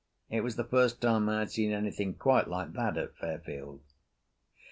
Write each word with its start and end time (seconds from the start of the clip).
It 0.31 0.41
was 0.41 0.55
the 0.55 0.63
first 0.63 0.99
time 0.99 1.29
I 1.29 1.37
had 1.41 1.51
seen 1.51 1.71
anything 1.71 2.15
quite 2.15 2.47
like 2.47 2.73
that 2.73 2.97
at 2.97 3.15
Fairfield. 3.17 3.81